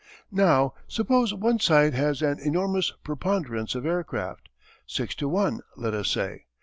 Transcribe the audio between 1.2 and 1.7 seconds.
one